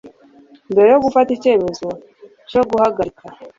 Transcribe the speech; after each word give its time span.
Mbere 0.71 0.87
yo 0.93 0.99
gufata 1.05 1.29
icyemezo 1.37 1.87
cyo 2.49 2.61
guhagarika 2.69 3.23